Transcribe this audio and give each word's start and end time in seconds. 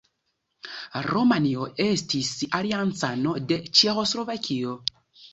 Rumanio 1.07 1.67
estis 1.83 2.31
aliancano 2.59 3.33
de 3.51 3.59
Ĉeĥoslovakio. 3.81 4.73